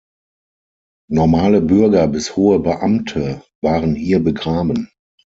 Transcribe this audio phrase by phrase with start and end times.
[1.11, 4.89] Normale Bürger bis hohe Beamten waren hier begraben.